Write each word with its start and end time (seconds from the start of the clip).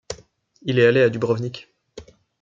Il 0.63 0.79
est 0.79 0.87
allé 0.87 1.01
à 1.03 1.09
Dubrovnik. 1.11 1.71